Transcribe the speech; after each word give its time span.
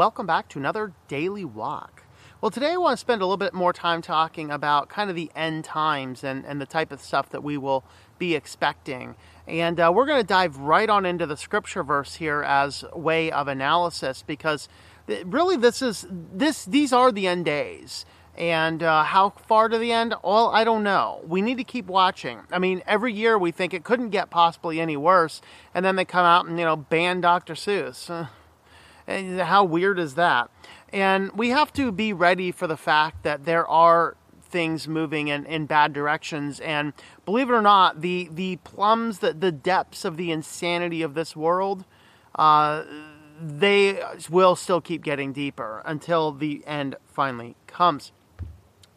welcome 0.00 0.26
back 0.26 0.48
to 0.48 0.58
another 0.58 0.94
daily 1.08 1.44
walk. 1.44 2.04
Well, 2.40 2.50
today 2.50 2.72
I 2.72 2.78
want 2.78 2.94
to 2.94 2.96
spend 2.96 3.20
a 3.20 3.26
little 3.26 3.36
bit 3.36 3.52
more 3.52 3.74
time 3.74 4.00
talking 4.00 4.50
about 4.50 4.88
kind 4.88 5.10
of 5.10 5.14
the 5.14 5.30
end 5.36 5.62
times 5.66 6.24
and, 6.24 6.42
and 6.46 6.58
the 6.58 6.64
type 6.64 6.90
of 6.90 7.02
stuff 7.02 7.28
that 7.28 7.42
we 7.42 7.58
will 7.58 7.84
be 8.18 8.34
expecting. 8.34 9.14
And 9.46 9.78
uh, 9.78 9.92
we're 9.94 10.06
going 10.06 10.22
to 10.22 10.26
dive 10.26 10.56
right 10.56 10.88
on 10.88 11.04
into 11.04 11.26
the 11.26 11.36
scripture 11.36 11.82
verse 11.82 12.14
here 12.14 12.42
as 12.42 12.82
way 12.94 13.30
of 13.30 13.46
analysis 13.46 14.24
because 14.26 14.70
really 15.06 15.58
this 15.58 15.82
is 15.82 16.06
this 16.08 16.64
these 16.64 16.94
are 16.94 17.12
the 17.12 17.26
end 17.26 17.44
days. 17.44 18.06
And 18.38 18.82
uh, 18.82 19.04
how 19.04 19.28
far 19.28 19.68
to 19.68 19.76
the 19.76 19.92
end? 19.92 20.14
Well, 20.24 20.48
I 20.48 20.64
don't 20.64 20.82
know. 20.82 21.20
We 21.26 21.42
need 21.42 21.58
to 21.58 21.64
keep 21.64 21.88
watching. 21.88 22.40
I 22.50 22.58
mean, 22.58 22.82
every 22.86 23.12
year 23.12 23.36
we 23.36 23.50
think 23.50 23.74
it 23.74 23.84
couldn't 23.84 24.08
get 24.08 24.30
possibly 24.30 24.80
any 24.80 24.96
worse, 24.96 25.42
and 25.74 25.84
then 25.84 25.96
they 25.96 26.06
come 26.06 26.24
out 26.24 26.46
and 26.46 26.58
you 26.58 26.64
know 26.64 26.76
ban 26.76 27.20
Dr. 27.20 27.52
Seuss. 27.52 28.30
how 29.10 29.64
weird 29.64 29.98
is 29.98 30.14
that? 30.14 30.50
And 30.92 31.32
we 31.32 31.50
have 31.50 31.72
to 31.74 31.92
be 31.92 32.12
ready 32.12 32.50
for 32.52 32.66
the 32.66 32.76
fact 32.76 33.22
that 33.22 33.44
there 33.44 33.66
are 33.66 34.16
things 34.42 34.88
moving 34.88 35.28
in, 35.28 35.46
in 35.46 35.66
bad 35.66 35.92
directions. 35.92 36.60
And 36.60 36.92
believe 37.24 37.48
it 37.48 37.52
or 37.52 37.62
not, 37.62 38.00
the, 38.00 38.28
the 38.32 38.56
plums, 38.56 39.20
the, 39.20 39.32
the 39.32 39.52
depths 39.52 40.04
of 40.04 40.16
the 40.16 40.32
insanity 40.32 41.02
of 41.02 41.14
this 41.14 41.36
world, 41.36 41.84
uh, 42.34 42.84
they 43.40 44.02
will 44.28 44.56
still 44.56 44.80
keep 44.80 45.02
getting 45.02 45.32
deeper 45.32 45.82
until 45.86 46.32
the 46.32 46.62
end 46.66 46.96
finally 47.06 47.56
comes. 47.66 48.12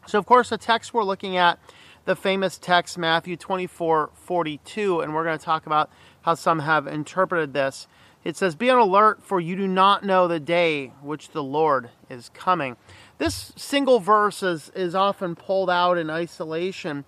So, 0.06 0.18
of 0.18 0.26
course, 0.26 0.50
the 0.50 0.58
text 0.58 0.92
we're 0.92 1.04
looking 1.04 1.36
at, 1.36 1.58
the 2.04 2.14
famous 2.14 2.58
text, 2.58 2.98
Matthew 2.98 3.36
24 3.36 4.10
42, 4.12 5.00
and 5.00 5.14
we're 5.14 5.24
going 5.24 5.38
to 5.38 5.44
talk 5.44 5.64
about 5.64 5.90
how 6.24 6.34
some 6.34 6.60
have 6.60 6.86
interpreted 6.86 7.52
this. 7.52 7.86
It 8.24 8.36
says, 8.36 8.54
Be 8.54 8.70
on 8.70 8.78
alert, 8.78 9.22
for 9.22 9.40
you 9.40 9.56
do 9.56 9.68
not 9.68 10.04
know 10.04 10.26
the 10.26 10.40
day 10.40 10.92
which 11.02 11.30
the 11.30 11.42
Lord 11.42 11.90
is 12.08 12.30
coming. 12.32 12.76
This 13.18 13.52
single 13.56 14.00
verse 14.00 14.42
is, 14.42 14.72
is 14.74 14.94
often 14.94 15.36
pulled 15.36 15.68
out 15.68 15.98
in 15.98 16.08
isolation 16.08 17.04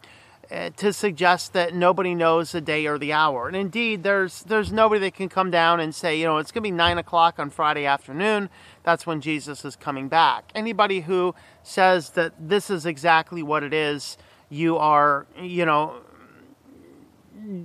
uh, 0.50 0.68
to 0.76 0.92
suggest 0.92 1.54
that 1.54 1.74
nobody 1.74 2.14
knows 2.14 2.52
the 2.52 2.60
day 2.60 2.86
or 2.86 2.98
the 2.98 3.14
hour. 3.14 3.48
And 3.48 3.56
indeed, 3.56 4.02
there's, 4.02 4.42
there's 4.42 4.70
nobody 4.70 5.00
that 5.00 5.14
can 5.14 5.30
come 5.30 5.50
down 5.50 5.80
and 5.80 5.94
say, 5.94 6.20
you 6.20 6.26
know, 6.26 6.36
it's 6.36 6.52
going 6.52 6.62
to 6.62 6.68
be 6.68 6.70
9 6.70 6.98
o'clock 6.98 7.38
on 7.38 7.48
Friday 7.48 7.86
afternoon. 7.86 8.50
That's 8.82 9.06
when 9.06 9.22
Jesus 9.22 9.64
is 9.64 9.76
coming 9.76 10.08
back. 10.08 10.52
Anybody 10.54 11.00
who 11.00 11.34
says 11.62 12.10
that 12.10 12.34
this 12.38 12.68
is 12.68 12.84
exactly 12.84 13.42
what 13.42 13.62
it 13.62 13.72
is, 13.72 14.18
you 14.50 14.76
are, 14.76 15.26
you 15.40 15.64
know, 15.64 16.02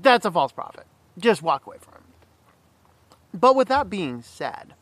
that's 0.01 0.25
a 0.25 0.31
false 0.31 0.53
prophet. 0.53 0.85
Just 1.17 1.41
walk 1.41 1.65
away 1.65 1.77
from 1.79 1.95
it. 1.95 3.17
But 3.33 3.55
with 3.55 3.67
that 3.69 3.89
being 3.89 4.21
said, 4.21 4.73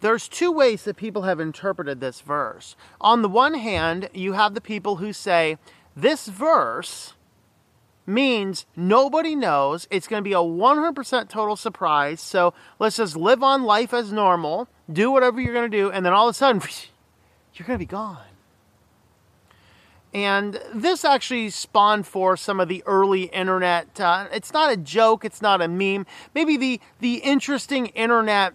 there's 0.00 0.28
two 0.28 0.52
ways 0.52 0.84
that 0.84 0.96
people 0.96 1.22
have 1.22 1.40
interpreted 1.40 2.00
this 2.00 2.20
verse. 2.20 2.76
On 3.00 3.22
the 3.22 3.28
one 3.28 3.54
hand, 3.54 4.08
you 4.14 4.34
have 4.34 4.54
the 4.54 4.60
people 4.60 4.96
who 4.96 5.12
say 5.12 5.58
this 5.96 6.28
verse 6.28 7.14
means 8.06 8.64
nobody 8.76 9.34
knows. 9.34 9.88
It's 9.90 10.06
going 10.06 10.22
to 10.22 10.28
be 10.28 10.32
a 10.32 10.36
100% 10.36 11.28
total 11.28 11.56
surprise. 11.56 12.20
So 12.20 12.54
let's 12.78 12.96
just 12.96 13.16
live 13.16 13.42
on 13.42 13.64
life 13.64 13.92
as 13.92 14.12
normal, 14.12 14.68
do 14.90 15.10
whatever 15.10 15.40
you're 15.40 15.52
going 15.52 15.70
to 15.70 15.76
do, 15.76 15.90
and 15.90 16.06
then 16.06 16.12
all 16.12 16.28
of 16.28 16.34
a 16.34 16.38
sudden, 16.38 16.62
you're 17.54 17.66
going 17.66 17.78
to 17.78 17.84
be 17.84 17.86
gone. 17.86 18.18
And 20.14 20.60
this 20.74 21.04
actually 21.04 21.50
spawned 21.50 22.06
for 22.06 22.36
some 22.36 22.60
of 22.60 22.68
the 22.68 22.82
early 22.86 23.24
internet. 23.24 24.00
Uh, 24.00 24.26
it's 24.32 24.52
not 24.52 24.72
a 24.72 24.76
joke, 24.76 25.24
it's 25.24 25.42
not 25.42 25.60
a 25.60 25.68
meme. 25.68 26.06
Maybe 26.34 26.56
the, 26.56 26.80
the 27.00 27.16
interesting 27.16 27.86
internet 27.86 28.54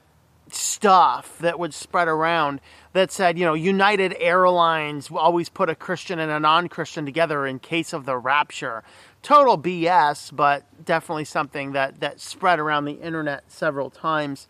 stuff 0.51 1.37
that 1.39 1.59
would 1.59 1.73
spread 1.73 2.07
around 2.07 2.59
that 2.93 3.11
said, 3.11 3.37
you 3.37 3.45
know, 3.45 3.53
United 3.53 4.15
Airlines 4.19 5.09
always 5.11 5.49
put 5.49 5.69
a 5.69 5.75
Christian 5.75 6.19
and 6.19 6.31
a 6.31 6.39
non 6.39 6.69
Christian 6.69 7.05
together 7.05 7.45
in 7.45 7.59
case 7.59 7.93
of 7.93 8.05
the 8.05 8.17
rapture. 8.17 8.83
Total 9.21 9.57
BS, 9.57 10.35
but 10.35 10.65
definitely 10.83 11.25
something 11.25 11.71
that, 11.71 11.99
that 12.01 12.19
spread 12.19 12.59
around 12.59 12.85
the 12.85 12.93
internet 12.93 13.43
several 13.51 13.89
times. 13.89 14.47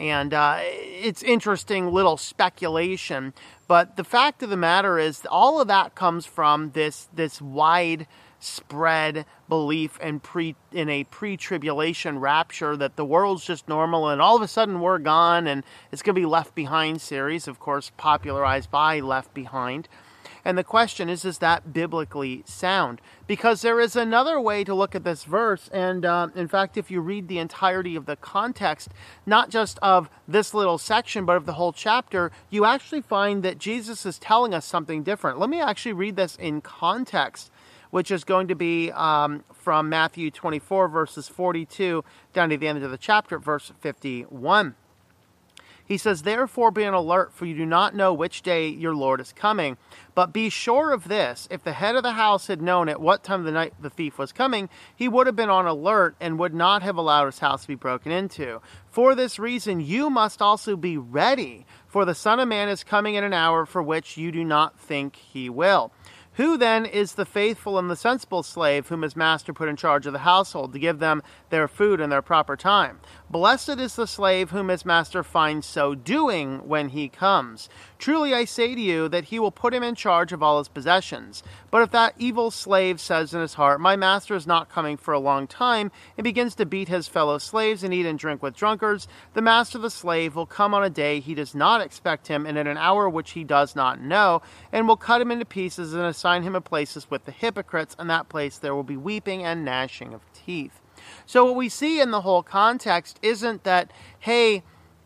And 0.00 0.32
uh, 0.32 0.58
it's 0.60 1.22
interesting 1.22 1.92
little 1.92 2.16
speculation. 2.16 3.34
But 3.66 3.96
the 3.96 4.04
fact 4.04 4.42
of 4.42 4.50
the 4.50 4.56
matter 4.56 4.98
is, 4.98 5.26
all 5.30 5.60
of 5.60 5.68
that 5.68 5.94
comes 5.94 6.24
from 6.24 6.70
this, 6.70 7.08
this 7.12 7.42
wide 7.42 8.06
spread 8.40 9.26
belief 9.48 9.98
pre 10.22 10.54
in 10.72 10.88
a 10.88 11.04
pre-tribulation 11.04 12.20
rapture 12.20 12.76
that 12.76 12.96
the 12.96 13.04
world's 13.04 13.44
just 13.44 13.68
normal 13.68 14.08
and 14.08 14.22
all 14.22 14.36
of 14.36 14.42
a 14.42 14.48
sudden 14.48 14.80
we're 14.80 14.98
gone 14.98 15.48
and 15.48 15.64
it's 15.90 16.02
going 16.02 16.14
to 16.14 16.20
be 16.20 16.26
left 16.26 16.54
behind 16.54 17.00
series 17.00 17.48
of 17.48 17.58
course 17.58 17.90
popularized 17.96 18.70
by 18.70 19.00
left 19.00 19.34
behind 19.34 19.88
and 20.48 20.56
the 20.56 20.64
question 20.64 21.10
is, 21.10 21.26
is 21.26 21.38
that 21.38 21.74
biblically 21.74 22.42
sound? 22.46 23.02
Because 23.26 23.60
there 23.60 23.78
is 23.78 23.94
another 23.94 24.40
way 24.40 24.64
to 24.64 24.72
look 24.72 24.94
at 24.94 25.04
this 25.04 25.24
verse. 25.24 25.68
And 25.74 26.06
uh, 26.06 26.28
in 26.34 26.48
fact, 26.48 26.78
if 26.78 26.90
you 26.90 27.02
read 27.02 27.28
the 27.28 27.38
entirety 27.38 27.94
of 27.96 28.06
the 28.06 28.16
context, 28.16 28.88
not 29.26 29.50
just 29.50 29.78
of 29.82 30.08
this 30.26 30.54
little 30.54 30.78
section, 30.78 31.26
but 31.26 31.36
of 31.36 31.44
the 31.44 31.52
whole 31.52 31.74
chapter, 31.74 32.32
you 32.48 32.64
actually 32.64 33.02
find 33.02 33.42
that 33.42 33.58
Jesus 33.58 34.06
is 34.06 34.18
telling 34.18 34.54
us 34.54 34.64
something 34.64 35.02
different. 35.02 35.38
Let 35.38 35.50
me 35.50 35.60
actually 35.60 35.92
read 35.92 36.16
this 36.16 36.34
in 36.36 36.62
context 36.62 37.50
which 37.90 38.10
is 38.10 38.24
going 38.24 38.48
to 38.48 38.54
be 38.54 38.90
um, 38.92 39.44
from 39.52 39.88
Matthew 39.88 40.30
24, 40.30 40.88
verses 40.88 41.26
42 41.28 42.04
down 42.34 42.50
to 42.50 42.56
the 42.58 42.68
end 42.68 42.82
of 42.82 42.90
the 42.90 42.98
chapter, 42.98 43.38
verse 43.38 43.72
51. 43.80 44.74
He 45.88 45.96
says, 45.96 46.22
Therefore 46.22 46.70
be 46.70 46.84
on 46.84 46.92
alert, 46.92 47.32
for 47.32 47.46
you 47.46 47.54
do 47.56 47.64
not 47.64 47.94
know 47.94 48.12
which 48.12 48.42
day 48.42 48.68
your 48.68 48.94
Lord 48.94 49.22
is 49.22 49.32
coming. 49.32 49.78
But 50.14 50.34
be 50.34 50.50
sure 50.50 50.92
of 50.92 51.08
this 51.08 51.48
if 51.50 51.64
the 51.64 51.72
head 51.72 51.96
of 51.96 52.02
the 52.02 52.12
house 52.12 52.46
had 52.46 52.60
known 52.60 52.90
at 52.90 53.00
what 53.00 53.24
time 53.24 53.40
of 53.40 53.46
the 53.46 53.52
night 53.52 53.72
the 53.80 53.88
thief 53.88 54.18
was 54.18 54.30
coming, 54.30 54.68
he 54.94 55.08
would 55.08 55.26
have 55.26 55.36
been 55.36 55.48
on 55.48 55.66
alert 55.66 56.14
and 56.20 56.38
would 56.38 56.52
not 56.52 56.82
have 56.82 56.98
allowed 56.98 57.26
his 57.26 57.38
house 57.38 57.62
to 57.62 57.68
be 57.68 57.74
broken 57.74 58.12
into. 58.12 58.60
For 58.90 59.14
this 59.14 59.38
reason, 59.38 59.80
you 59.80 60.10
must 60.10 60.42
also 60.42 60.76
be 60.76 60.98
ready, 60.98 61.64
for 61.86 62.04
the 62.04 62.14
Son 62.14 62.38
of 62.38 62.48
Man 62.48 62.68
is 62.68 62.84
coming 62.84 63.14
in 63.14 63.24
an 63.24 63.32
hour 63.32 63.64
for 63.64 63.82
which 63.82 64.18
you 64.18 64.30
do 64.30 64.44
not 64.44 64.78
think 64.78 65.16
he 65.16 65.48
will. 65.48 65.90
Who 66.38 66.56
then 66.56 66.86
is 66.86 67.14
the 67.14 67.26
faithful 67.26 67.80
and 67.80 67.90
the 67.90 67.96
sensible 67.96 68.44
slave 68.44 68.86
whom 68.86 69.02
his 69.02 69.16
master 69.16 69.52
put 69.52 69.68
in 69.68 69.74
charge 69.74 70.06
of 70.06 70.12
the 70.12 70.20
household 70.20 70.72
to 70.72 70.78
give 70.78 71.00
them 71.00 71.20
their 71.50 71.66
food 71.66 72.00
in 72.00 72.10
their 72.10 72.22
proper 72.22 72.56
time? 72.56 73.00
Blessed 73.30 73.78
is 73.78 73.94
the 73.94 74.06
slave 74.06 74.52
whom 74.52 74.68
his 74.68 74.86
master 74.86 75.22
finds 75.22 75.66
so 75.66 75.94
doing 75.94 76.66
when 76.66 76.88
he 76.88 77.10
comes. 77.10 77.68
Truly 77.98 78.32
I 78.32 78.46
say 78.46 78.74
to 78.74 78.80
you 78.80 79.06
that 79.10 79.24
he 79.24 79.38
will 79.38 79.50
put 79.50 79.74
him 79.74 79.82
in 79.82 79.94
charge 79.94 80.32
of 80.32 80.42
all 80.42 80.56
his 80.56 80.68
possessions. 80.68 81.42
But 81.70 81.82
if 81.82 81.90
that 81.90 82.14
evil 82.16 82.50
slave 82.50 83.02
says 83.02 83.34
in 83.34 83.42
his 83.42 83.52
heart, 83.52 83.82
My 83.82 83.96
master 83.96 84.34
is 84.34 84.46
not 84.46 84.70
coming 84.70 84.96
for 84.96 85.12
a 85.12 85.18
long 85.18 85.46
time, 85.46 85.92
and 86.16 86.24
begins 86.24 86.54
to 86.54 86.64
beat 86.64 86.88
his 86.88 87.06
fellow 87.06 87.36
slaves 87.36 87.84
and 87.84 87.92
eat 87.92 88.06
and 88.06 88.18
drink 88.18 88.42
with 88.42 88.56
drunkards, 88.56 89.06
the 89.34 89.42
master 89.42 89.76
of 89.76 89.82
the 89.82 89.90
slave 89.90 90.34
will 90.34 90.46
come 90.46 90.72
on 90.72 90.82
a 90.82 90.88
day 90.88 91.20
he 91.20 91.34
does 91.34 91.54
not 91.54 91.82
expect 91.82 92.28
him, 92.28 92.46
and 92.46 92.56
at 92.56 92.66
an 92.66 92.78
hour 92.78 93.10
which 93.10 93.32
he 93.32 93.44
does 93.44 93.76
not 93.76 94.00
know, 94.00 94.40
and 94.72 94.88
will 94.88 94.96
cut 94.96 95.20
him 95.20 95.30
into 95.30 95.44
pieces 95.44 95.92
and 95.92 96.04
assign 96.04 96.44
him 96.44 96.54
a 96.54 96.62
places 96.62 97.10
with 97.10 97.26
the 97.26 97.32
hypocrites. 97.32 97.94
In 97.98 98.06
that 98.06 98.30
place 98.30 98.56
there 98.56 98.74
will 98.74 98.84
be 98.84 98.96
weeping 98.96 99.44
and 99.44 99.66
gnashing 99.66 100.14
of 100.14 100.22
teeth. 100.32 100.80
So, 101.26 101.44
what 101.44 101.56
we 101.56 101.68
see 101.68 102.00
in 102.00 102.10
the 102.10 102.22
whole 102.22 102.42
context 102.42 103.18
isn't 103.22 103.64
that, 103.64 103.90
hey, 104.20 104.62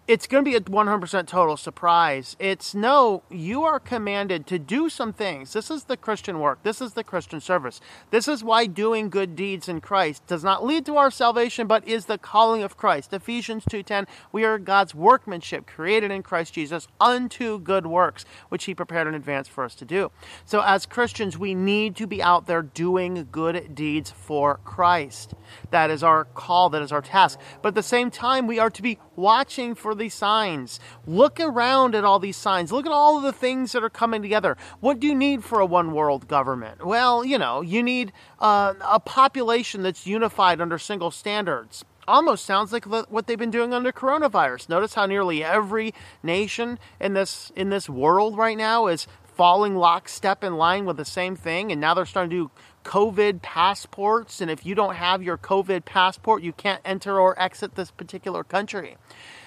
it's 0.09 0.27
going 0.27 0.45
to 0.45 0.51
be 0.51 0.57
a 0.57 0.61
100% 0.61 1.27
total 1.29 1.57
surprise. 1.57 2.37
It's 2.41 2.75
no, 2.75 3.23
you 3.31 3.63
are 3.63 3.79
commanded 3.79 4.49
to 4.49 4.59
do 4.59 4.89
some 4.89 5.13
things. 5.13 5.53
This 5.53 5.71
is 5.71 5.85
the 5.85 5.97
Christian 5.97 6.41
work. 6.41 6.65
This 6.65 6.81
is 6.81 6.95
the 6.95 7.04
Christian 7.04 7.41
service. 7.41 7.81
This 8.10 8.27
is 8.27 8.43
why 8.43 8.66
doing 8.66 9.10
good 9.10 9.37
deeds 9.37 9.69
in 9.69 9.81
Christ 9.81 10.27
does 10.27 10.43
not 10.43 10.65
lead 10.65 10.84
to 10.87 10.97
our 10.97 11.13
salvation, 11.13 11.69
but 11.69 11.87
is 11.87 12.07
the 12.07 12.19
calling 12.19 12.65
of 12.65 12.77
Christ. 12.77 13.13
Ephesians 13.13 13.65
2:10, 13.65 14.09
we 14.33 14.45
are 14.45 14.59
God's 14.59 14.93
workmanship 14.93 15.69
created 15.69 16.10
in 16.10 16.25
Christ 16.25 16.55
Jesus 16.55 16.89
unto 17.01 17.60
good 17.60 17.87
works, 17.87 18.25
which 18.48 18.65
he 18.65 18.75
prepared 18.75 19.07
in 19.07 19.15
advance 19.15 19.47
for 19.47 19.63
us 19.63 19.77
to 19.77 19.84
do. 19.84 20.10
So 20.45 20.63
as 20.63 20.84
Christians, 20.84 21.39
we 21.39 21.55
need 21.55 21.95
to 21.97 22.09
be 22.09 22.21
out 22.21 22.47
there 22.47 22.63
doing 22.63 23.28
good 23.31 23.72
deeds 23.75 24.10
for 24.10 24.59
Christ. 24.65 25.34
That 25.71 25.91
is 25.91 26.03
our 26.03 26.25
call, 26.25 26.71
that 26.71 26.83
is 26.83 26.91
our 26.91 27.03
task. 27.03 27.39
But 27.63 27.69
at 27.69 27.75
the 27.77 27.83
same 27.84 28.10
time, 28.10 28.48
we 28.48 28.59
are 28.59 28.71
to 28.71 28.83
be 28.83 28.98
watching 29.16 29.74
for 29.74 29.94
these 29.94 30.14
signs. 30.14 30.80
Look 31.06 31.41
around 31.41 31.94
at 31.94 32.04
all 32.04 32.18
these 32.18 32.36
signs. 32.36 32.72
Look 32.72 32.86
at 32.86 32.92
all 32.92 33.16
of 33.16 33.22
the 33.22 33.32
things 33.32 33.72
that 33.72 33.84
are 33.84 33.91
coming 33.91 34.22
together. 34.22 34.56
What 34.80 35.00
do 35.00 35.06
you 35.06 35.14
need 35.14 35.44
for 35.44 35.60
a 35.60 35.66
one 35.66 35.92
world 35.92 36.28
government? 36.28 36.84
Well, 36.86 37.24
you 37.24 37.38
know, 37.38 37.60
you 37.60 37.82
need 37.82 38.12
uh, 38.41 38.74
a 38.80 39.00
population 39.00 39.82
that's 39.82 40.06
unified 40.06 40.60
under 40.60 40.78
single 40.78 41.10
standards. 41.10 41.84
Almost 42.09 42.44
sounds 42.44 42.72
like 42.72 42.84
what 42.84 43.28
they've 43.28 43.38
been 43.38 43.53
doing 43.53 43.72
under 43.72 43.92
coronavirus. 43.92 44.68
Notice 44.68 44.94
how 44.94 45.06
nearly 45.06 45.44
every 45.44 45.94
nation 46.20 46.80
in 47.00 47.14
this 47.14 47.53
in 47.54 47.70
this 47.70 47.88
world 47.88 48.36
right 48.36 48.56
now 48.59 48.88
is 48.88 49.06
falling 49.34 49.77
lockstep 49.77 50.45
in 50.45 50.57
line 50.57 50.84
with 50.84 50.97
the 50.97 51.05
same 51.05 51.37
thing, 51.37 51.73
and 51.73 51.81
now 51.81 51.95
they're 51.95 52.07
starting 52.07 52.31
to 52.31 52.37
do 52.37 52.51
COVID 52.84 53.43
passports, 53.43 54.41
and 54.41 54.51
if 54.51 54.67
you 54.67 54.75
don't 54.75 54.97
have 54.97 55.23
your 55.23 55.39
COVID 55.39 55.84
passport, 55.84 56.43
you 56.43 56.53
can't 56.53 56.81
enter 56.84 57.19
or 57.19 57.41
exit 57.41 57.75
this 57.75 57.91
particular 57.91 58.45
country. 58.45 58.97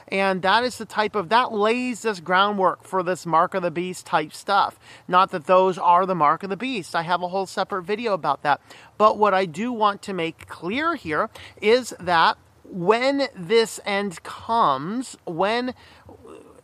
And 0.07 0.41
that 0.43 0.63
is 0.63 0.77
the 0.77 0.85
type 0.85 1.15
of, 1.15 1.29
that 1.29 1.51
lays 1.51 2.03
this 2.03 2.19
groundwork 2.19 2.83
for 2.83 3.01
this 3.01 3.25
mark 3.25 3.53
of 3.53 3.63
the 3.63 3.71
beast 3.71 4.05
type 4.05 4.33
stuff. 4.33 4.79
Not 5.07 5.31
that 5.31 5.45
those 5.45 5.77
are 5.77 6.05
the 6.05 6.15
mark 6.15 6.43
of 6.43 6.49
the 6.49 6.57
beast. 6.57 6.95
I 6.95 7.01
have 7.01 7.23
a 7.23 7.27
whole 7.27 7.47
separate 7.47 7.83
video 7.83 8.13
about 8.13 8.43
that. 8.43 8.61
But 8.97 9.17
what 9.17 9.33
I 9.33 9.45
do 9.45 9.73
want 9.73 10.03
to 10.03 10.13
make 10.13 10.47
clear 10.47 10.95
here 10.95 11.29
is 11.59 11.95
that 11.99 12.37
when 12.63 13.27
this 13.35 13.79
end 13.85 14.21
comes, 14.23 15.17
when 15.25 15.73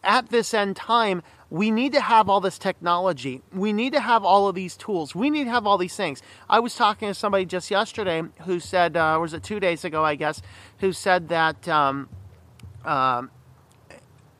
at 0.04 0.30
this 0.30 0.54
end 0.54 0.76
time, 0.76 1.24
we 1.52 1.70
need 1.70 1.92
to 1.92 2.00
have 2.00 2.30
all 2.30 2.40
this 2.40 2.58
technology. 2.58 3.42
We 3.52 3.74
need 3.74 3.92
to 3.92 4.00
have 4.00 4.24
all 4.24 4.48
of 4.48 4.56
these 4.56 4.78
tools. 4.78 5.14
We 5.14 5.30
need 5.30 5.44
to 5.44 5.50
have 5.50 5.68
all 5.68 5.78
these 5.78 5.98
things. 5.98 6.24
I 6.50 6.62
was 6.62 6.76
talking 6.76 7.10
to 7.10 7.14
somebody 7.14 7.46
just 7.46 7.70
yesterday 7.70 8.24
who 8.46 8.62
said, 8.62 8.96
uh, 8.96 9.18
was 9.20 9.34
it 9.34 9.44
two 9.44 9.60
days 9.60 9.84
ago, 9.84 10.06
I 10.06 10.16
guess, 10.16 10.42
who 10.80 10.94
said 10.94 11.28
that 11.28 11.68
um, 11.68 12.08
um, 12.86 13.32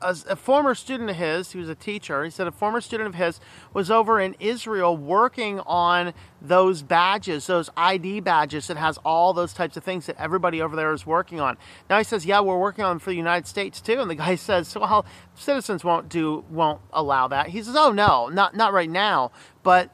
a, 0.02 0.16
a, 0.30 0.36
former 0.36 0.74
student 0.74 1.10
of 1.10 1.16
his, 1.16 1.52
he 1.52 1.58
was 1.58 1.68
a 1.68 1.74
teacher, 1.74 2.24
he 2.24 2.30
said 2.30 2.46
a 2.46 2.52
former 2.52 2.80
student 2.80 3.08
of 3.08 3.14
his 3.14 3.40
was 3.72 3.90
over 3.90 4.20
in 4.20 4.34
Israel 4.40 4.96
working 4.96 5.60
on 5.60 6.12
those 6.40 6.82
badges, 6.82 7.46
those 7.46 7.70
ID 7.76 8.20
badges 8.20 8.66
that 8.66 8.76
has 8.76 8.98
all 8.98 9.32
those 9.32 9.52
types 9.52 9.76
of 9.76 9.84
things 9.84 10.06
that 10.06 10.16
everybody 10.18 10.60
over 10.60 10.76
there 10.76 10.92
is 10.92 11.06
working 11.06 11.40
on. 11.40 11.56
Now 11.88 11.98
he 11.98 12.04
says, 12.04 12.26
yeah, 12.26 12.40
we're 12.40 12.58
working 12.58 12.84
on 12.84 12.92
them 12.92 12.98
for 12.98 13.10
the 13.10 13.16
United 13.16 13.46
States 13.46 13.80
too. 13.80 14.00
And 14.00 14.10
the 14.10 14.14
guy 14.14 14.34
says, 14.36 14.74
well, 14.74 15.06
citizens 15.34 15.84
won't 15.84 16.08
do, 16.08 16.44
won't 16.50 16.80
allow 16.92 17.28
that. 17.28 17.48
He 17.48 17.62
says, 17.62 17.76
oh 17.76 17.92
no, 17.92 18.28
not, 18.28 18.56
not 18.56 18.72
right 18.72 18.90
now, 18.90 19.30
but 19.62 19.90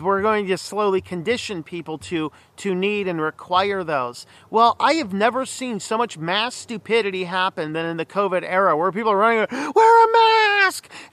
we're 0.00 0.22
going 0.22 0.46
to 0.46 0.58
slowly 0.58 1.00
condition 1.00 1.62
people 1.62 1.98
to 1.98 2.32
to 2.56 2.74
need 2.74 3.06
and 3.08 3.20
require 3.20 3.84
those. 3.84 4.26
Well, 4.50 4.76
I 4.80 4.94
have 4.94 5.12
never 5.12 5.46
seen 5.46 5.80
so 5.80 5.96
much 5.96 6.18
mass 6.18 6.54
stupidity 6.54 7.24
happen 7.24 7.72
than 7.72 7.86
in 7.86 7.96
the 7.96 8.06
COVID 8.06 8.42
era, 8.44 8.76
where 8.76 8.90
people 8.92 9.12
are 9.12 9.16
running, 9.16 9.46
wear 9.50 10.04
a 10.04 10.12
mask, 10.12 10.37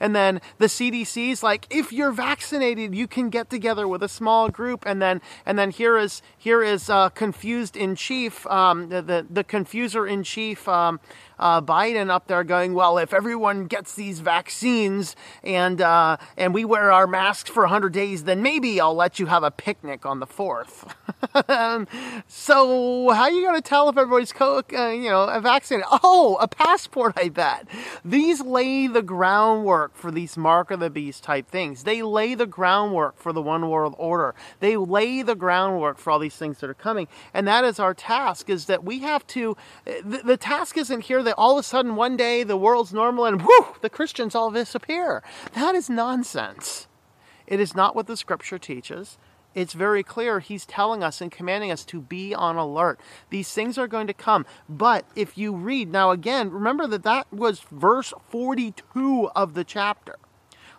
and 0.00 0.14
then 0.14 0.40
the 0.58 0.66
CDC's 0.66 1.42
like, 1.42 1.66
if 1.70 1.92
you're 1.92 2.12
vaccinated, 2.12 2.94
you 2.94 3.06
can 3.06 3.30
get 3.30 3.50
together 3.50 3.88
with 3.88 4.02
a 4.02 4.08
small 4.08 4.48
group, 4.48 4.84
and 4.86 5.00
then 5.00 5.20
and 5.44 5.58
then 5.58 5.70
here 5.70 5.96
is 5.96 6.22
here 6.36 6.62
is 6.62 6.88
uh, 6.90 7.08
confused 7.10 7.76
in 7.76 7.96
chief, 7.96 8.46
um, 8.46 8.88
the, 8.88 9.02
the, 9.02 9.26
the 9.28 9.44
confuser 9.44 10.08
in 10.10 10.22
chief. 10.22 10.68
Um, 10.68 11.00
uh, 11.38 11.60
Biden 11.60 12.10
up 12.10 12.28
there 12.28 12.44
going, 12.44 12.74
well, 12.74 12.98
if 12.98 13.12
everyone 13.12 13.66
gets 13.66 13.94
these 13.94 14.20
vaccines 14.20 15.14
and 15.42 15.80
uh, 15.80 16.16
and 16.36 16.54
we 16.54 16.64
wear 16.64 16.90
our 16.90 17.06
masks 17.06 17.50
for 17.50 17.64
100 17.64 17.92
days, 17.92 18.24
then 18.24 18.42
maybe 18.42 18.80
I'll 18.80 18.94
let 18.94 19.18
you 19.18 19.26
have 19.26 19.42
a 19.42 19.50
picnic 19.50 20.06
on 20.06 20.20
the 20.20 20.26
4th. 20.26 20.90
so 22.28 23.10
how 23.10 23.22
are 23.22 23.30
you 23.30 23.42
going 23.42 23.60
to 23.60 23.68
tell 23.68 23.88
if 23.88 23.98
everybody's 23.98 24.32
co- 24.32 24.62
uh, 24.72 24.88
you 24.88 25.10
know 25.10 25.38
vaccinated? 25.40 25.86
Oh, 26.02 26.36
a 26.40 26.48
passport, 26.48 27.14
I 27.16 27.28
bet. 27.28 27.68
These 28.04 28.40
lay 28.40 28.86
the 28.86 29.02
groundwork 29.46 29.94
for 29.94 30.10
these 30.10 30.36
mark 30.36 30.72
of 30.72 30.80
the 30.80 30.90
beast 30.90 31.22
type 31.22 31.48
things. 31.48 31.84
They 31.84 32.02
lay 32.02 32.34
the 32.34 32.46
groundwork 32.46 33.16
for 33.16 33.32
the 33.32 33.42
one 33.42 33.70
world 33.70 33.94
order. 33.96 34.34
They 34.58 34.76
lay 34.76 35.22
the 35.22 35.36
groundwork 35.36 35.98
for 35.98 36.10
all 36.10 36.18
these 36.18 36.34
things 36.34 36.58
that 36.58 36.70
are 36.70 36.74
coming, 36.74 37.06
and 37.32 37.46
that 37.46 37.64
is 37.64 37.78
our 37.78 37.94
task. 37.94 38.50
Is 38.50 38.66
that 38.66 38.82
we 38.82 39.00
have 39.00 39.24
to. 39.28 39.56
Eh, 39.86 40.00
the, 40.04 40.18
the 40.18 40.36
task 40.36 40.76
isn't 40.76 41.02
here 41.02 41.22
that 41.22 41.34
all 41.38 41.52
of 41.52 41.60
a 41.60 41.62
sudden 41.62 41.94
one 41.94 42.16
day 42.16 42.42
the 42.42 42.56
world's 42.56 42.92
normal 42.92 43.24
and 43.24 43.42
whoo, 43.42 43.66
the 43.82 43.90
Christians 43.90 44.34
all 44.34 44.50
disappear. 44.50 45.22
That 45.54 45.76
is 45.76 45.88
nonsense. 45.88 46.88
It 47.46 47.60
is 47.60 47.76
not 47.76 47.94
what 47.94 48.08
the 48.08 48.16
scripture 48.16 48.58
teaches. 48.58 49.16
It's 49.56 49.72
very 49.72 50.02
clear 50.02 50.38
he's 50.38 50.66
telling 50.66 51.02
us 51.02 51.22
and 51.22 51.32
commanding 51.32 51.72
us 51.72 51.82
to 51.86 52.02
be 52.02 52.34
on 52.34 52.56
alert. 52.56 53.00
These 53.30 53.50
things 53.52 53.78
are 53.78 53.88
going 53.88 54.06
to 54.06 54.12
come. 54.12 54.44
But 54.68 55.06
if 55.16 55.38
you 55.38 55.54
read, 55.56 55.90
now 55.90 56.10
again, 56.10 56.50
remember 56.50 56.86
that 56.88 57.04
that 57.04 57.32
was 57.32 57.60
verse 57.72 58.12
42 58.28 59.30
of 59.34 59.54
the 59.54 59.64
chapter. 59.64 60.16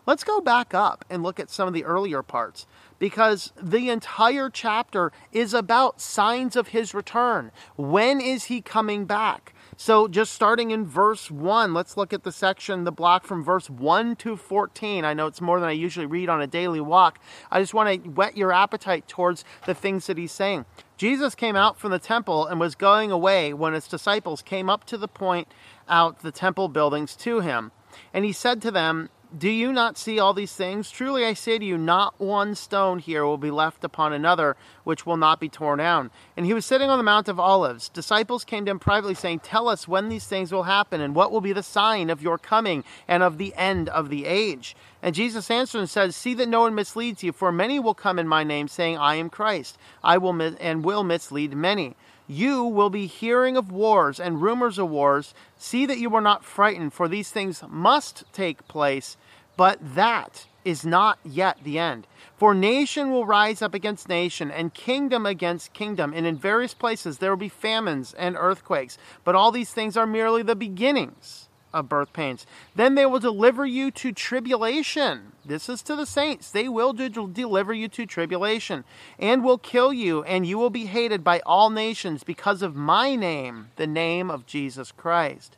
Let's 0.05 0.23
go 0.23 0.39
back 0.39 0.75
up 0.75 1.03
and 1.09 1.23
look 1.23 1.39
at 1.39 1.49
some 1.49 1.67
of 1.67 1.73
the 1.73 1.85
earlier 1.85 2.21
parts 2.21 2.67
because 2.99 3.51
the 3.61 3.89
entire 3.89 4.49
chapter 4.49 5.11
is 5.33 5.55
about 5.55 5.99
signs 5.99 6.55
of 6.55 6.69
his 6.69 6.93
return. 6.93 7.51
When 7.77 8.21
is 8.21 8.45
he 8.45 8.61
coming 8.61 9.05
back? 9.05 9.55
So, 9.79 10.07
just 10.07 10.33
starting 10.33 10.71
in 10.71 10.87
verse 10.87 11.29
1, 11.29 11.71
let's 11.75 11.95
look 11.95 12.11
at 12.11 12.23
the 12.23 12.31
section, 12.31 12.83
the 12.83 12.91
block 12.91 13.25
from 13.25 13.43
verse 13.43 13.69
1 13.69 14.15
to 14.17 14.35
14. 14.35 15.05
I 15.05 15.13
know 15.13 15.27
it's 15.27 15.39
more 15.39 15.59
than 15.59 15.69
I 15.69 15.73
usually 15.73 16.07
read 16.07 16.29
on 16.29 16.41
a 16.41 16.47
daily 16.47 16.81
walk. 16.81 17.19
I 17.51 17.61
just 17.61 17.75
want 17.75 18.03
to 18.03 18.09
whet 18.09 18.35
your 18.35 18.51
appetite 18.51 19.07
towards 19.07 19.45
the 19.67 19.75
things 19.75 20.07
that 20.07 20.17
he's 20.17 20.31
saying. 20.31 20.65
Jesus 20.97 21.35
came 21.35 21.55
out 21.55 21.77
from 21.77 21.91
the 21.91 21.99
temple 21.99 22.47
and 22.47 22.59
was 22.59 22.73
going 22.73 23.11
away 23.11 23.53
when 23.53 23.73
his 23.73 23.87
disciples 23.87 24.41
came 24.41 24.67
up 24.67 24.83
to 24.85 24.97
the 24.97 25.07
point 25.07 25.47
out 25.87 26.23
the 26.23 26.31
temple 26.31 26.69
buildings 26.69 27.15
to 27.17 27.41
him. 27.41 27.71
And 28.15 28.25
he 28.25 28.33
said 28.33 28.63
to 28.63 28.71
them, 28.71 29.09
do 29.35 29.49
you 29.49 29.73
not 29.73 29.97
see 29.97 30.19
all 30.19 30.33
these 30.33 30.53
things? 30.53 30.89
Truly 30.89 31.25
I 31.25 31.33
say 31.33 31.59
to 31.59 31.65
you, 31.65 31.77
not 31.77 32.19
one 32.19 32.55
stone 32.55 32.99
here 32.99 33.25
will 33.25 33.37
be 33.37 33.51
left 33.51 33.83
upon 33.83 34.13
another, 34.13 34.55
which 34.85 35.05
will 35.05 35.17
not 35.17 35.39
be 35.39 35.49
torn 35.49 35.79
down. 35.79 36.11
And 36.37 36.45
he 36.45 36.53
was 36.53 36.65
sitting 36.65 36.89
on 36.89 36.97
the 36.97 37.03
Mount 37.03 37.27
of 37.27 37.39
Olives. 37.39 37.89
Disciples 37.89 38.45
came 38.45 38.63
to 38.65 38.71
him 38.71 38.79
privately, 38.79 39.15
saying, 39.15 39.39
Tell 39.39 39.67
us 39.67 39.87
when 39.87 40.07
these 40.07 40.25
things 40.25 40.51
will 40.51 40.63
happen, 40.63 41.01
and 41.01 41.13
what 41.13 41.31
will 41.31 41.41
be 41.41 41.51
the 41.51 41.61
sign 41.63 42.09
of 42.09 42.21
your 42.21 42.37
coming 42.37 42.85
and 43.07 43.21
of 43.21 43.37
the 43.37 43.53
end 43.55 43.89
of 43.89 44.09
the 44.09 44.25
age. 44.25 44.75
And 45.01 45.13
Jesus 45.13 45.51
answered 45.51 45.79
and 45.79 45.89
said, 45.89 46.13
See 46.13 46.33
that 46.35 46.47
no 46.47 46.61
one 46.61 46.75
misleads 46.75 47.21
you, 47.21 47.33
for 47.33 47.51
many 47.51 47.79
will 47.79 47.93
come 47.93 48.19
in 48.19 48.27
my 48.27 48.45
name, 48.45 48.67
saying, 48.67 48.97
I 48.97 49.15
am 49.15 49.29
Christ. 49.29 49.77
I 50.03 50.17
will 50.17 50.41
and 50.41 50.85
will 50.85 51.03
mislead 51.03 51.53
many. 51.53 51.95
You 52.27 52.63
will 52.63 52.89
be 52.89 53.07
hearing 53.07 53.55
of 53.55 53.71
wars 53.71 54.19
and 54.19 54.41
rumors 54.41 54.77
of 54.77 54.89
wars. 54.89 55.33
See 55.57 55.85
that 55.85 55.99
you 55.99 56.13
are 56.15 56.21
not 56.21 56.43
frightened, 56.43 56.93
for 56.93 57.07
these 57.07 57.31
things 57.31 57.63
must 57.69 58.25
take 58.33 58.67
place, 58.67 59.15
but 59.55 59.79
that 59.95 60.45
is 60.65 60.85
not 60.85 61.19
yet 61.23 61.57
the 61.63 61.79
end. 61.79 62.05
For 62.37 62.53
nation 62.53 63.11
will 63.11 63.25
rise 63.25 63.61
up 63.61 63.73
against 63.73 64.09
nation, 64.09 64.51
and 64.51 64.73
kingdom 64.73 65.25
against 65.25 65.73
kingdom, 65.73 66.13
and 66.13 66.27
in 66.27 66.37
various 66.37 66.73
places 66.73 67.17
there 67.17 67.29
will 67.29 67.37
be 67.37 67.49
famines 67.49 68.13
and 68.13 68.35
earthquakes. 68.37 68.97
But 69.23 69.35
all 69.35 69.51
these 69.51 69.71
things 69.71 69.95
are 69.95 70.05
merely 70.05 70.43
the 70.43 70.55
beginnings 70.55 71.46
of 71.77 71.89
birth 71.89 72.11
pains. 72.13 72.45
Then 72.75 72.95
they 72.95 73.05
will 73.05 73.19
deliver 73.19 73.65
you 73.65 73.91
to 73.91 74.11
tribulation. 74.11 75.33
This 75.45 75.69
is 75.69 75.81
to 75.83 75.95
the 75.95 76.05
saints. 76.05 76.51
They 76.51 76.67
will 76.67 76.93
deliver 76.93 77.73
you 77.73 77.87
to 77.89 78.05
tribulation 78.05 78.83
and 79.17 79.43
will 79.43 79.57
kill 79.57 79.93
you, 79.93 80.23
and 80.23 80.45
you 80.45 80.57
will 80.57 80.69
be 80.69 80.85
hated 80.85 81.23
by 81.23 81.41
all 81.45 81.69
nations 81.69 82.23
because 82.23 82.61
of 82.61 82.75
my 82.75 83.15
name, 83.15 83.69
the 83.75 83.87
name 83.87 84.29
of 84.29 84.45
Jesus 84.45 84.91
Christ. 84.91 85.55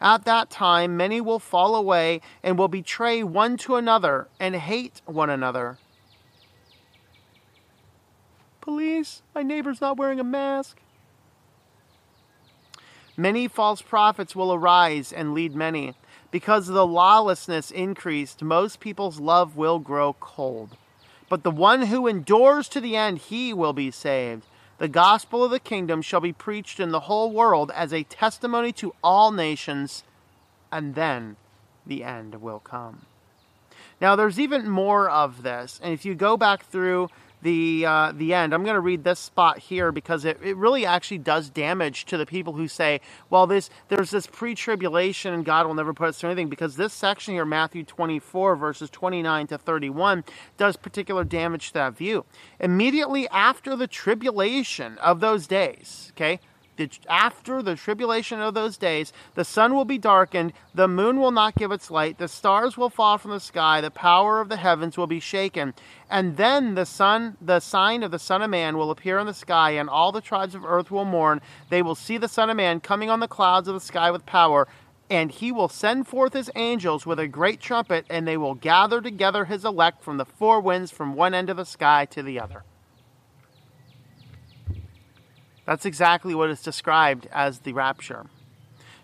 At 0.00 0.24
that 0.24 0.50
time, 0.50 0.96
many 0.96 1.20
will 1.20 1.38
fall 1.38 1.76
away 1.76 2.20
and 2.42 2.58
will 2.58 2.68
betray 2.68 3.22
one 3.22 3.56
to 3.58 3.76
another 3.76 4.28
and 4.40 4.54
hate 4.56 5.00
one 5.06 5.30
another. 5.30 5.78
Police, 8.60 9.22
my 9.34 9.42
neighbor's 9.42 9.80
not 9.80 9.96
wearing 9.96 10.18
a 10.18 10.24
mask. 10.24 10.80
Many 13.16 13.48
false 13.48 13.80
prophets 13.80 14.34
will 14.34 14.52
arise 14.52 15.12
and 15.12 15.34
lead 15.34 15.54
many. 15.54 15.94
Because 16.30 16.66
the 16.66 16.86
lawlessness 16.86 17.70
increased, 17.70 18.42
most 18.42 18.80
people's 18.80 19.20
love 19.20 19.56
will 19.56 19.78
grow 19.78 20.14
cold. 20.14 20.76
But 21.28 21.44
the 21.44 21.50
one 21.50 21.82
who 21.82 22.08
endures 22.08 22.68
to 22.70 22.80
the 22.80 22.96
end, 22.96 23.18
he 23.18 23.52
will 23.52 23.72
be 23.72 23.90
saved. 23.92 24.44
The 24.78 24.88
gospel 24.88 25.44
of 25.44 25.52
the 25.52 25.60
kingdom 25.60 26.02
shall 26.02 26.20
be 26.20 26.32
preached 26.32 26.80
in 26.80 26.90
the 26.90 27.00
whole 27.00 27.30
world 27.30 27.70
as 27.74 27.92
a 27.92 28.02
testimony 28.02 28.72
to 28.72 28.94
all 29.02 29.30
nations, 29.30 30.02
and 30.72 30.96
then 30.96 31.36
the 31.86 32.02
end 32.02 32.42
will 32.42 32.58
come. 32.58 33.02
Now, 34.00 34.16
there's 34.16 34.40
even 34.40 34.68
more 34.68 35.08
of 35.08 35.44
this. 35.44 35.78
And 35.82 35.94
if 35.94 36.04
you 36.04 36.16
go 36.16 36.36
back 36.36 36.66
through 36.66 37.10
the 37.44 37.86
uh, 37.86 38.12
the 38.16 38.34
end. 38.34 38.52
I'm 38.52 38.64
going 38.64 38.74
to 38.74 38.80
read 38.80 39.04
this 39.04 39.20
spot 39.20 39.58
here 39.58 39.92
because 39.92 40.24
it, 40.24 40.38
it 40.42 40.56
really 40.56 40.84
actually 40.84 41.18
does 41.18 41.50
damage 41.50 42.06
to 42.06 42.16
the 42.16 42.26
people 42.26 42.54
who 42.54 42.66
say, 42.66 43.00
well, 43.30 43.46
this 43.46 43.70
there's 43.88 44.10
this 44.10 44.26
pre-tribulation 44.26 45.32
and 45.32 45.44
God 45.44 45.66
will 45.66 45.74
never 45.74 45.94
put 45.94 46.08
us 46.08 46.18
through 46.18 46.30
anything 46.30 46.48
because 46.48 46.76
this 46.76 46.92
section 46.92 47.34
here, 47.34 47.44
Matthew 47.44 47.84
24 47.84 48.56
verses 48.56 48.90
29 48.90 49.46
to 49.48 49.58
31, 49.58 50.24
does 50.56 50.76
particular 50.76 51.22
damage 51.22 51.68
to 51.68 51.74
that 51.74 51.96
view. 51.96 52.24
Immediately 52.58 53.28
after 53.28 53.76
the 53.76 53.86
tribulation 53.86 54.98
of 54.98 55.20
those 55.20 55.46
days, 55.46 56.12
okay, 56.16 56.40
after 57.08 57.62
the 57.62 57.76
tribulation 57.76 58.40
of 58.40 58.54
those 58.54 58.76
days, 58.76 59.12
the 59.34 59.44
sun 59.44 59.74
will 59.74 59.84
be 59.84 59.98
darkened, 59.98 60.52
the 60.74 60.88
moon 60.88 61.20
will 61.20 61.30
not 61.30 61.54
give 61.54 61.72
its 61.72 61.90
light, 61.90 62.18
the 62.18 62.28
stars 62.28 62.76
will 62.76 62.90
fall 62.90 63.18
from 63.18 63.30
the 63.30 63.40
sky, 63.40 63.80
the 63.80 63.90
power 63.90 64.40
of 64.40 64.48
the 64.48 64.56
heavens 64.56 64.96
will 64.96 65.06
be 65.06 65.20
shaken. 65.20 65.74
And 66.10 66.36
then 66.36 66.74
the 66.74 66.86
sun, 66.86 67.36
the 67.40 67.60
sign 67.60 68.02
of 68.02 68.10
the 68.10 68.18
Son 68.18 68.42
of 68.42 68.50
Man 68.50 68.76
will 68.76 68.90
appear 68.90 69.18
in 69.18 69.26
the 69.26 69.34
sky, 69.34 69.72
and 69.72 69.88
all 69.88 70.12
the 70.12 70.20
tribes 70.20 70.54
of 70.54 70.64
earth 70.64 70.90
will 70.90 71.04
mourn. 71.04 71.40
They 71.70 71.82
will 71.82 71.94
see 71.94 72.18
the 72.18 72.28
Son 72.28 72.50
of 72.50 72.56
Man 72.56 72.80
coming 72.80 73.10
on 73.10 73.20
the 73.20 73.28
clouds 73.28 73.68
of 73.68 73.74
the 73.74 73.80
sky 73.80 74.10
with 74.10 74.26
power. 74.26 74.68
And 75.10 75.30
he 75.30 75.52
will 75.52 75.68
send 75.68 76.08
forth 76.08 76.32
his 76.32 76.50
angels 76.56 77.04
with 77.04 77.18
a 77.18 77.28
great 77.28 77.60
trumpet, 77.60 78.06
and 78.08 78.26
they 78.26 78.38
will 78.38 78.54
gather 78.54 79.00
together 79.00 79.44
his 79.44 79.64
elect 79.64 80.02
from 80.02 80.16
the 80.16 80.24
four 80.24 80.60
winds 80.60 80.90
from 80.90 81.14
one 81.14 81.34
end 81.34 81.50
of 81.50 81.58
the 81.58 81.66
sky 81.66 82.06
to 82.06 82.22
the 82.22 82.40
other. 82.40 82.64
That's 85.64 85.86
exactly 85.86 86.34
what 86.34 86.50
is 86.50 86.62
described 86.62 87.26
as 87.32 87.60
the 87.60 87.72
rapture. 87.72 88.26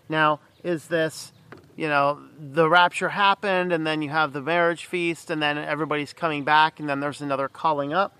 Now, 0.09 0.39
is 0.63 0.87
this, 0.87 1.31
you 1.75 1.87
know, 1.87 2.19
the 2.39 2.69
rapture 2.69 3.09
happened 3.09 3.71
and 3.71 3.85
then 3.85 4.01
you 4.01 4.09
have 4.09 4.33
the 4.33 4.41
marriage 4.41 4.85
feast 4.85 5.29
and 5.29 5.41
then 5.41 5.57
everybody's 5.57 6.13
coming 6.13 6.43
back 6.43 6.79
and 6.79 6.87
then 6.87 6.99
there's 6.99 7.21
another 7.21 7.47
calling 7.47 7.93
up? 7.93 8.15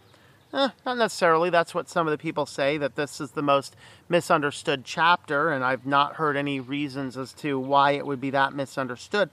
Eh, 0.53 0.69
not 0.85 0.97
necessarily. 0.97 1.49
That's 1.49 1.73
what 1.73 1.87
some 1.87 2.07
of 2.07 2.11
the 2.11 2.17
people 2.17 2.45
say, 2.45 2.77
that 2.77 2.95
this 2.95 3.21
is 3.21 3.31
the 3.31 3.41
most 3.41 3.75
misunderstood 4.09 4.83
chapter, 4.83 5.49
and 5.49 5.63
I've 5.63 5.85
not 5.85 6.15
heard 6.15 6.35
any 6.35 6.59
reasons 6.59 7.15
as 7.15 7.31
to 7.35 7.57
why 7.57 7.91
it 7.91 8.05
would 8.05 8.19
be 8.19 8.31
that 8.31 8.53
misunderstood. 8.53 9.29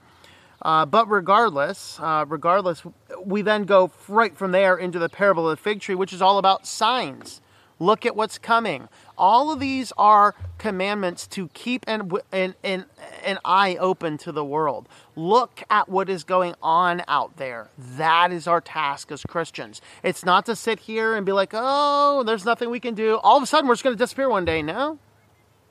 Uh, 0.61 0.85
but 0.85 1.09
regardless, 1.09 1.99
uh, 1.99 2.25
regardless, 2.27 2.83
we 3.23 3.41
then 3.41 3.63
go 3.63 3.91
right 4.07 4.35
from 4.35 4.51
there 4.51 4.77
into 4.77 4.99
the 4.99 5.09
parable 5.09 5.49
of 5.49 5.57
the 5.57 5.61
fig 5.61 5.81
tree, 5.81 5.95
which 5.95 6.13
is 6.13 6.21
all 6.21 6.37
about 6.37 6.65
signs. 6.65 7.41
Look 7.79 8.05
at 8.05 8.15
what's 8.15 8.37
coming. 8.37 8.89
All 9.17 9.51
of 9.51 9.59
these 9.59 9.93
are 9.97 10.35
commandments 10.57 11.25
to 11.27 11.47
keep 11.49 11.85
an, 11.87 12.11
an, 12.31 12.55
an, 12.63 12.85
an 13.23 13.39
eye 13.45 13.77
open 13.79 14.17
to 14.19 14.33
the 14.33 14.43
world. 14.43 14.89
Look 15.15 15.63
at 15.69 15.87
what 15.87 16.09
is 16.09 16.25
going 16.25 16.55
on 16.61 17.03
out 17.07 17.37
there. 17.37 17.69
That 17.77 18.31
is 18.33 18.47
our 18.47 18.59
task 18.59 19.11
as 19.11 19.23
Christians. 19.23 19.81
It's 20.03 20.25
not 20.25 20.45
to 20.47 20.55
sit 20.55 20.79
here 20.79 21.15
and 21.15 21.25
be 21.25 21.31
like, 21.31 21.51
oh, 21.53 22.23
there's 22.23 22.45
nothing 22.45 22.69
we 22.69 22.81
can 22.81 22.95
do. 22.95 23.17
All 23.23 23.37
of 23.37 23.43
a 23.43 23.47
sudden, 23.47 23.67
we're 23.67 23.75
just 23.75 23.83
going 23.83 23.95
to 23.95 24.03
disappear 24.03 24.29
one 24.29 24.45
day. 24.45 24.61
No, 24.61 24.99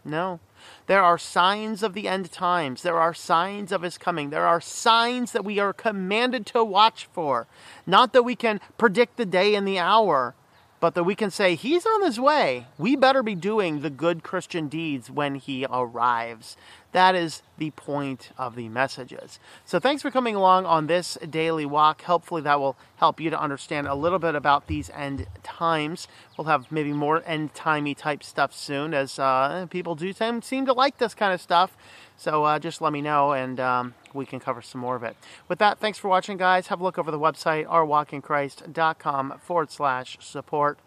no. 0.05 0.41
There 0.87 1.03
are 1.03 1.19
signs 1.19 1.83
of 1.83 1.93
the 1.93 2.09
end 2.09 2.33
times. 2.33 2.83
There 2.83 2.99
are 2.99 3.13
signs 3.13 3.71
of 3.71 3.83
his 3.83 3.99
coming. 3.99 4.31
There 4.31 4.47
are 4.47 4.61
signs 4.61 5.33
that 5.33 5.45
we 5.45 5.59
are 5.59 5.73
commanded 5.73 6.47
to 6.47 6.65
watch 6.65 7.09
for. 7.13 7.47
Not 7.87 8.13
that 8.15 8.23
we 8.23 8.35
can 8.35 8.61
predict 8.79 9.19
the 9.19 9.27
day 9.27 9.55
and 9.55 9.69
the 9.69 9.79
hour, 9.79 10.35
but 10.81 10.95
that 10.95 11.05
we 11.05 11.15
can 11.15 11.31
say, 11.31 11.55
He's 11.55 11.87
on 11.87 12.03
his 12.03 12.21
way. 12.21 12.67
We 12.79 12.97
better 12.97 13.23
be 13.23 13.35
doing 13.35 13.81
the 13.81 13.91
good 13.91 14.23
Christian 14.23 14.69
deeds 14.69 15.11
when 15.11 15.37
He 15.37 15.67
arrives. 15.71 16.57
That 16.93 17.15
is 17.15 17.43
the 17.59 17.71
point 17.73 18.31
of 18.39 18.57
the 18.57 18.69
messages. 18.69 19.39
So, 19.67 19.79
thanks 19.79 20.01
for 20.01 20.11
coming 20.11 20.35
along 20.35 20.65
on 20.65 20.87
this 20.87 21.19
daily 21.29 21.67
walk. 21.67 22.03
Hopefully, 22.03 22.41
that 22.43 22.59
will 22.59 22.77
help 22.97 23.21
you 23.21 23.29
to 23.29 23.39
understand 23.39 23.87
a 23.87 23.95
little 23.95 24.19
bit 24.19 24.35
about 24.35 24.69
these 24.69 24.89
end 24.91 25.27
times. 25.43 26.09
We'll 26.37 26.47
have 26.47 26.73
maybe 26.73 26.93
more 26.93 27.23
end 27.27 27.55
timey 27.55 27.95
type 27.95 28.23
stuff 28.23 28.55
soon, 28.55 28.95
as 28.95 29.19
uh, 29.19 29.67
people 29.69 29.97
do 29.97 30.13
seem 30.13 30.67
to 30.67 30.73
like 30.73 30.97
this 30.97 31.15
kind 31.15 31.35
of 31.35 31.43
stuff. 31.43 31.77
So, 32.17 32.45
uh, 32.45 32.59
just 32.59 32.81
let 32.81 32.93
me 32.93 33.03
know, 33.03 33.33
and 33.33 33.61
um, 33.61 33.95
we 34.15 34.27
can 34.27 34.41
cover 34.41 34.63
some 34.63 34.81
more 34.81 34.97
of 34.97 35.03
it. 35.03 35.17
With 35.49 35.59
that, 35.59 35.79
thanks 35.79 35.99
for 35.99 36.09
watching, 36.09 36.37
guys. 36.37 36.69
Have 36.69 36.81
a 36.81 36.85
look 36.85 36.99
over 36.99 37.11
the 37.11 37.19
website, 37.19 37.67
ourwalkinchrist.com 37.67 39.41
forward 39.43 39.71
slash 39.71 40.19
support, 40.21 40.79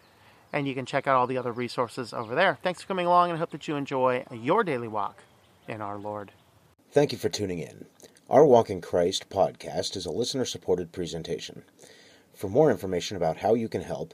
and 0.53 0.67
you 0.67 0.73
can 0.73 0.85
check 0.85 1.07
out 1.07 1.15
all 1.15 1.27
the 1.27 1.37
other 1.37 1.51
resources 1.51 2.13
over 2.13 2.35
there. 2.35 2.57
Thanks 2.61 2.81
for 2.81 2.87
coming 2.87 3.05
along, 3.05 3.29
and 3.29 3.37
I 3.37 3.39
hope 3.39 3.51
that 3.51 3.67
you 3.67 3.75
enjoy 3.75 4.25
your 4.31 4.63
daily 4.63 4.87
walk 4.87 5.23
in 5.67 5.81
our 5.81 5.97
Lord. 5.97 6.31
Thank 6.91 7.11
you 7.11 7.17
for 7.17 7.29
tuning 7.29 7.59
in. 7.59 7.85
Our 8.29 8.45
Walk 8.45 8.69
in 8.69 8.81
Christ 8.81 9.29
podcast 9.29 9.95
is 9.95 10.05
a 10.05 10.11
listener 10.11 10.45
supported 10.45 10.91
presentation. 10.91 11.63
For 12.33 12.49
more 12.49 12.71
information 12.71 13.17
about 13.17 13.37
how 13.37 13.53
you 13.55 13.67
can 13.67 13.81
help, 13.81 14.13